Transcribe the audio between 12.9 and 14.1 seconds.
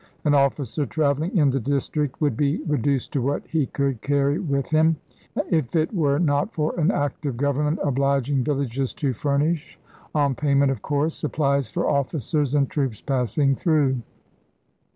passing through.